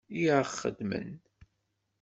I 0.19 0.23
aɣ-xedmen. 0.37 1.11